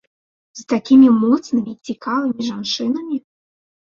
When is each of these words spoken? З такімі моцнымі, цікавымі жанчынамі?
З 0.59 0.63
такімі 0.71 1.09
моцнымі, 1.23 1.73
цікавымі 1.89 2.41
жанчынамі? 2.49 3.15